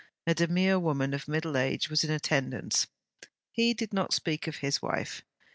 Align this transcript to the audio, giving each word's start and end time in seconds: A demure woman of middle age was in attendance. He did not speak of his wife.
A 0.25 0.33
demure 0.33 0.79
woman 0.79 1.13
of 1.13 1.27
middle 1.27 1.55
age 1.55 1.87
was 1.87 2.03
in 2.03 2.09
attendance. 2.09 2.87
He 3.51 3.75
did 3.75 3.93
not 3.93 4.15
speak 4.15 4.47
of 4.47 4.55
his 4.55 4.81
wife. 4.81 5.21